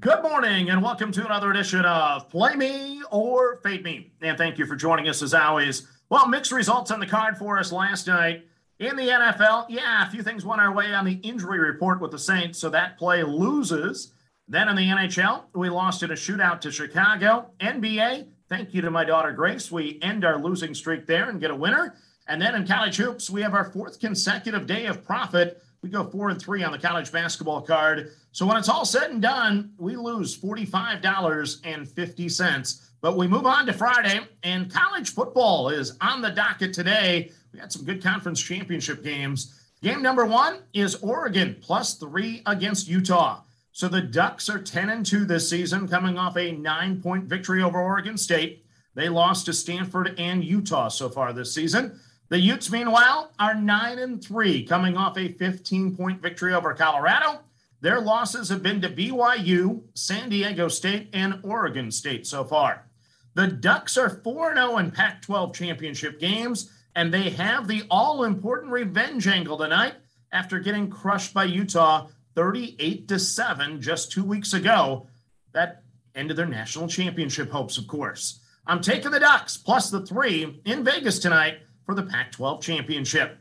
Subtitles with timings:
[0.00, 4.12] Good morning and welcome to another edition of Play Me or Fade Me.
[4.22, 5.86] And thank you for joining us as always.
[6.08, 8.46] Well, mixed results on the card for us last night.
[8.78, 12.12] In the NFL, yeah, a few things went our way on the injury report with
[12.12, 14.14] the Saints, so that play loses.
[14.48, 17.50] Then in the NHL, we lost in a shootout to Chicago.
[17.60, 19.70] NBA, thank you to my daughter Grace.
[19.70, 21.94] We end our losing streak there and get a winner.
[22.26, 25.62] And then in college hoops, we have our fourth consecutive day of profit.
[25.84, 28.12] We go four and three on the college basketball card.
[28.32, 32.80] So when it's all said and done, we lose $45.50.
[33.02, 37.32] But we move on to Friday, and college football is on the docket today.
[37.52, 39.60] We had some good conference championship games.
[39.82, 43.42] Game number one is Oregon plus three against Utah.
[43.72, 47.62] So the Ducks are 10 and 2 this season, coming off a nine point victory
[47.62, 48.64] over Oregon State.
[48.94, 52.00] They lost to Stanford and Utah so far this season.
[52.30, 57.40] The Utes, meanwhile, are 9 and 3, coming off a 15 point victory over Colorado.
[57.82, 62.86] Their losses have been to BYU, San Diego State, and Oregon State so far.
[63.34, 68.24] The Ducks are 4 0 in Pac 12 championship games, and they have the all
[68.24, 69.94] important revenge angle tonight
[70.32, 75.08] after getting crushed by Utah 38 to 7 just two weeks ago.
[75.52, 75.82] That
[76.14, 78.40] ended their national championship hopes, of course.
[78.66, 83.38] I'm taking the Ducks plus the three in Vegas tonight for the Pac 12 championship.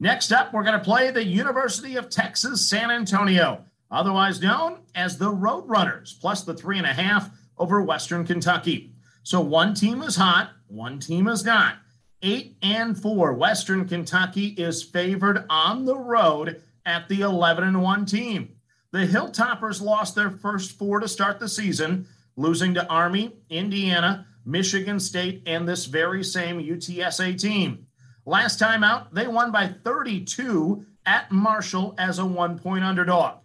[0.00, 5.18] Next up, we're going to play the University of Texas San Antonio otherwise known as
[5.18, 8.94] the Roadrunners, plus the three and a half over Western Kentucky.
[9.22, 11.76] So one team is hot, one team is not.
[12.22, 18.06] Eight and four, Western Kentucky is favored on the road at the 11 and one
[18.06, 18.56] team.
[18.90, 24.98] The Hilltoppers lost their first four to start the season, losing to Army, Indiana, Michigan
[25.00, 27.86] State, and this very same UTSA team.
[28.24, 33.38] Last time out, they won by 32 at Marshall as a one point underdog.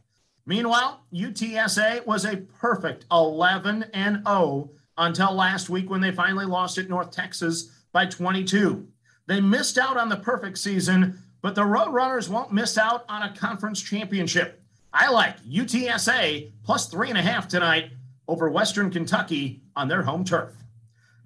[0.45, 6.77] Meanwhile, UTSA was a perfect 11 and 0 until last week when they finally lost
[6.77, 8.87] at North Texas by 22.
[9.25, 13.35] They missed out on the perfect season, but the Roadrunners won't miss out on a
[13.35, 14.63] conference championship.
[14.93, 17.91] I like UTSA plus three and a half tonight
[18.27, 20.53] over Western Kentucky on their home turf.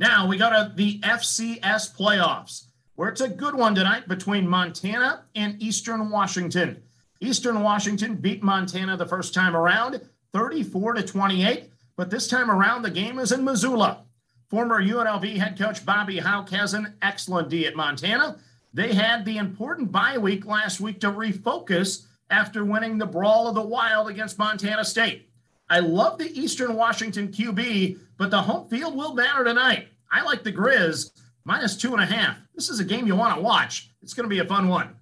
[0.01, 2.63] Now we go to the FCS playoffs,
[2.95, 6.81] where it's a good one tonight between Montana and Eastern Washington.
[7.19, 10.01] Eastern Washington beat Montana the first time around,
[10.34, 14.06] 34 to 28, but this time around the game is in Missoula.
[14.50, 18.39] Former UNLV head coach Bobby Hauck has an excellent D at Montana.
[18.73, 23.53] They had the important bye week last week to refocus after winning the Brawl of
[23.53, 25.29] the Wild against Montana State.
[25.69, 29.88] I love the Eastern Washington QB, but the home field will matter tonight.
[30.12, 31.12] I like the Grizz
[31.46, 32.38] minus two and a half.
[32.54, 33.92] This is a game you want to watch.
[34.02, 34.96] It's going to be a fun one.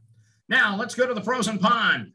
[0.47, 2.14] Now let's go to the frozen pond.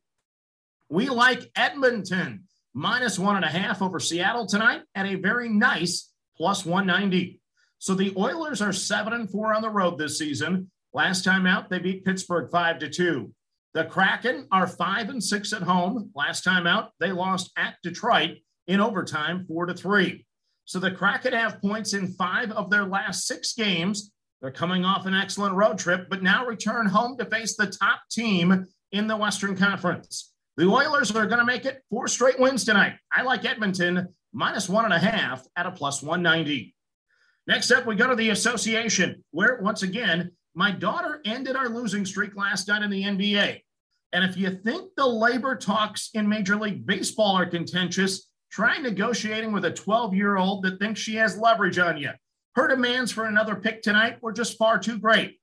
[0.89, 2.45] We like Edmonton
[2.75, 7.41] minus one and a half over Seattle tonight at a very nice plus 190.
[7.79, 10.71] So the Oilers are seven and four on the road this season.
[10.93, 13.33] Last time out, they beat Pittsburgh five to two.
[13.75, 16.11] The Kraken are five and six at home.
[16.15, 18.39] Last time out, they lost at Detroit
[18.69, 20.25] in overtime four to three.
[20.65, 24.13] So the Kraken have points in five of their last six games.
[24.41, 28.01] They're coming off an excellent road trip, but now return home to face the top
[28.11, 30.33] team in the Western Conference.
[30.57, 32.95] The Oilers are going to make it four straight wins tonight.
[33.11, 36.75] I like Edmonton minus one and a half at a plus 190.
[37.47, 42.07] Next up, we go to the association, where once again, my daughter ended our losing
[42.07, 43.61] streak last night in the NBA.
[44.13, 49.51] And if you think the labor talks in Major League Baseball are contentious, try negotiating
[49.51, 52.11] with a 12 year old that thinks she has leverage on you.
[52.55, 55.41] Her demands for another pick tonight were just far too great.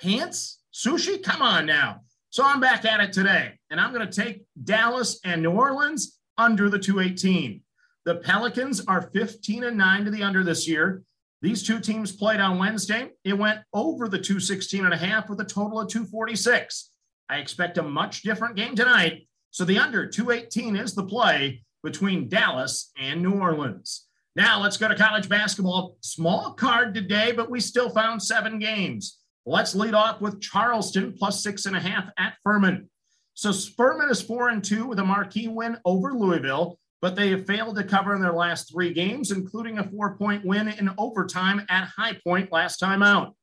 [0.00, 0.62] Pants?
[0.72, 1.22] Sushi?
[1.22, 2.00] Come on now.
[2.30, 6.18] So I'm back at it today, and I'm going to take Dallas and New Orleans
[6.38, 7.60] under the 218.
[8.06, 11.02] The Pelicans are 15 and 9 to the under this year.
[11.42, 13.10] These two teams played on Wednesday.
[13.22, 16.90] It went over the 216 and a half with a total of 246.
[17.28, 19.28] I expect a much different game tonight.
[19.50, 24.08] So the under 218 is the play between Dallas and New Orleans.
[24.34, 25.96] Now let's go to college basketball.
[26.00, 29.20] Small card today, but we still found seven games.
[29.46, 32.90] Let's lead off with Charleston plus six and a half at Furman.
[33.34, 37.46] So Furman is four and two with a marquee win over Louisville, but they have
[37.46, 41.64] failed to cover in their last three games, including a four point win in overtime
[41.68, 43.36] at High Point last time out.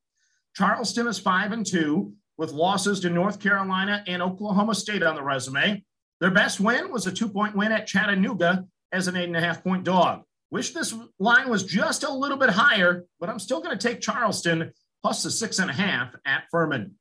[0.54, 5.24] Charleston is five and two with losses to North Carolina and Oklahoma State on the
[5.24, 5.82] resume.
[6.24, 9.42] Their best win was a two point win at Chattanooga as an eight and a
[9.42, 10.24] half point dog.
[10.52, 14.00] Wish this line was just a little bit higher, but I'm still going to take
[14.00, 14.72] Charleston
[15.02, 16.96] plus the six and a half at Furman.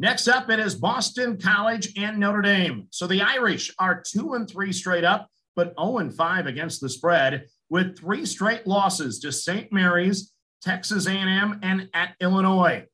[0.00, 2.88] Next up, it is Boston College and Notre Dame.
[2.90, 6.88] So the Irish are two and three straight up but 0 and 5 against the
[6.88, 9.72] spread with three straight losses to St.
[9.72, 12.84] Mary's, Texas A&M, and at Illinois.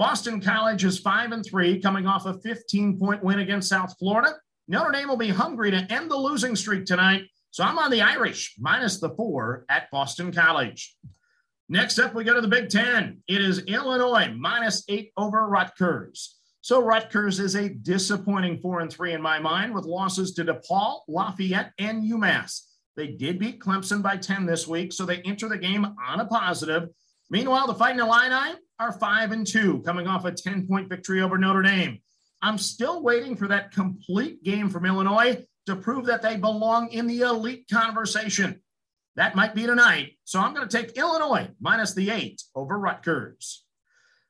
[0.00, 4.34] Boston College is 5 and 3 coming off a 15-point win against South Florida.
[4.66, 8.00] Notre Dame will be hungry to end the losing streak tonight, so I'm on the
[8.00, 10.96] Irish minus the 4 at Boston College.
[11.68, 13.22] Next up, we go to the Big Ten.
[13.28, 16.38] It is Illinois minus 8 over Rutgers.
[16.62, 21.00] So Rutgers is a disappointing four and three in my mind, with losses to DePaul,
[21.08, 22.62] Lafayette, and UMass.
[22.96, 26.24] They did beat Clemson by 10 this week, so they enter the game on a
[26.24, 26.88] positive.
[27.30, 31.62] Meanwhile, the Fighting Illini are five and two, coming off a 10-point victory over Notre
[31.62, 32.00] Dame.
[32.42, 37.06] I'm still waiting for that complete game from Illinois to prove that they belong in
[37.06, 38.60] the elite conversation.
[39.16, 40.12] That might be tonight.
[40.24, 43.64] So I'm going to take Illinois minus the eight over Rutgers.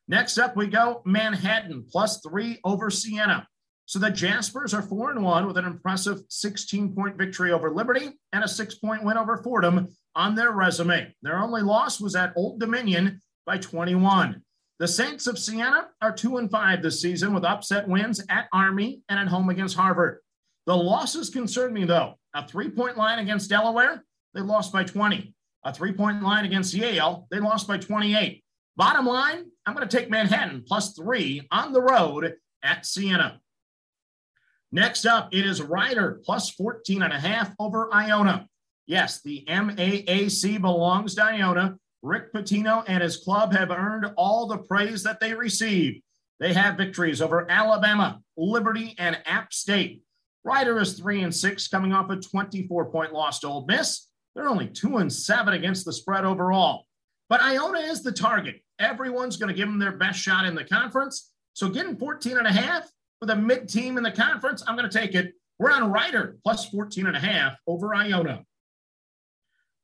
[0.09, 3.47] Next up, we go Manhattan plus three over Siena.
[3.87, 8.11] So the Jaspers are four and one with an impressive 16 point victory over Liberty
[8.33, 11.15] and a six point win over Fordham on their resume.
[11.23, 14.43] Their only loss was at Old Dominion by 21.
[14.79, 19.03] The Saints of Siena are two and five this season with upset wins at Army
[19.09, 20.21] and at home against Harvard.
[20.67, 22.15] The losses concern me though.
[22.35, 24.05] A three point line against Delaware,
[24.35, 25.35] they lost by 20.
[25.65, 28.43] A three point line against Yale, they lost by 28.
[28.77, 33.41] Bottom line, I'm going to take Manhattan plus three on the road at Siena.
[34.73, 38.47] Next up, it is Rider plus 14 and a half over Iona.
[38.91, 41.79] Yes, the MAAC belongs to Iona.
[42.03, 46.01] Rick Pitino and his club have earned all the praise that they receive.
[46.41, 50.03] They have victories over Alabama, Liberty, and App State.
[50.43, 54.09] Rider is three and six, coming off a 24 point loss to Ole Miss.
[54.35, 56.85] They're only two and seven against the spread overall.
[57.29, 58.61] But Iona is the target.
[58.81, 61.31] Everyone's going to give them their best shot in the conference.
[61.53, 62.91] So getting 14 and a half
[63.21, 65.35] with a mid team in the conference, I'm going to take it.
[65.61, 68.45] We're on Rider plus 14 and a half over Iona.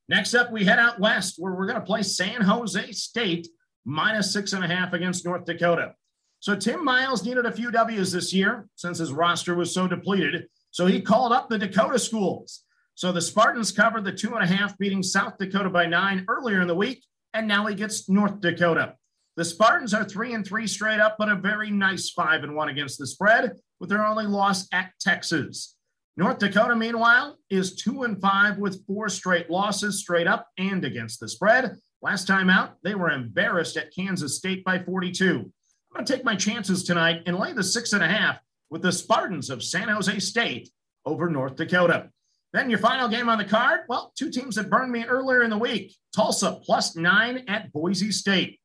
[0.09, 3.49] Next up, we head out west where we're going to play San Jose State
[3.85, 5.95] minus six and a half against North Dakota.
[6.41, 10.47] So Tim Miles needed a few W's this year since his roster was so depleted.
[10.71, 12.63] So he called up the Dakota schools.
[12.95, 16.61] So the Spartans covered the two and a half, beating South Dakota by nine earlier
[16.61, 17.03] in the week
[17.37, 18.95] and now he gets North Dakota.
[19.37, 22.71] The Spartans are three and three straight up, but a very nice five and one
[22.71, 25.76] against the spread, with their only loss at Texas.
[26.19, 31.21] North Dakota, meanwhile, is two and five with four straight losses straight up and against
[31.21, 31.77] the spread.
[32.01, 35.41] Last time out, they were embarrassed at Kansas State by 42.
[35.41, 35.45] I'm
[35.93, 38.39] going to take my chances tonight and lay the six and a half
[38.71, 40.71] with the Spartans of San Jose State
[41.05, 42.11] over North Dakota.
[42.53, 45.51] Then your final game on the card, well, two teams that burned me earlier in
[45.51, 45.95] the week.
[46.15, 48.59] Tulsa plus nine at Boise State.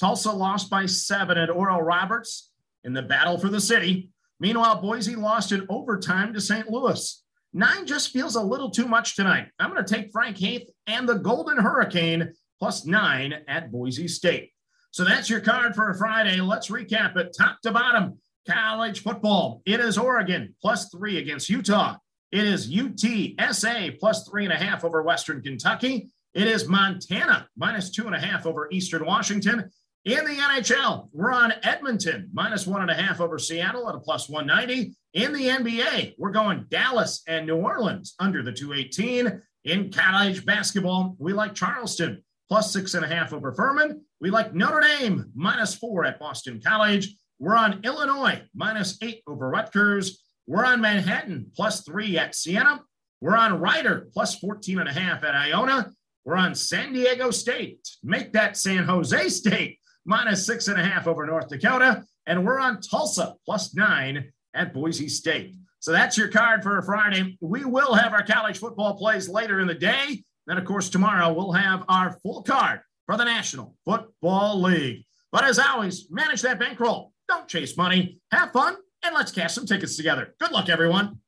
[0.00, 2.50] Tulsa lost by seven at Oral Roberts
[2.82, 4.10] in the battle for the city.
[4.38, 6.70] Meanwhile, Boise lost in overtime to St.
[6.70, 7.22] Louis.
[7.52, 9.48] Nine just feels a little too much tonight.
[9.58, 14.50] I'm going to take Frank Haith and the Golden Hurricane plus nine at Boise State.
[14.90, 16.40] So that's your card for Friday.
[16.40, 18.18] Let's recap it top to bottom.
[18.48, 19.62] College football.
[19.66, 21.96] It is Oregon plus three against Utah.
[22.30, 26.10] It is UTSA plus three and a half over Western Kentucky.
[26.34, 29.70] It is Montana minus two and a half over Eastern Washington.
[30.06, 33.98] In the NHL, we're on Edmonton minus one and a half over Seattle at a
[33.98, 34.94] plus 190.
[35.14, 39.42] In the NBA, we're going Dallas and New Orleans under the 218.
[39.64, 44.00] In college basketball, we like Charleston plus six and a half over Furman.
[44.20, 47.12] We like Notre Dame minus four at Boston College.
[47.40, 50.22] We're on Illinois minus eight over Rutgers.
[50.46, 52.80] We're on Manhattan plus three at Siena.
[53.20, 55.90] We're on Rider plus 14 and a half at Iona.
[56.24, 57.88] We're on San Diego State.
[58.04, 62.04] Make that San Jose State minus six and a half over North Dakota.
[62.26, 65.54] And we're on Tulsa plus nine at Boise State.
[65.80, 67.36] So that's your card for Friday.
[67.40, 70.24] We will have our college football plays later in the day.
[70.46, 75.04] Then, of course, tomorrow we'll have our full card for the National Football League.
[75.30, 77.12] But as always, manage that bankroll.
[77.28, 78.20] Don't chase money.
[78.30, 80.34] Have fun and let's cash some tickets together.
[80.40, 81.20] Good luck, everyone.